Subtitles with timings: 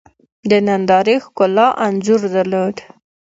[0.49, 2.75] د نندارې ښکلا انځور درلود.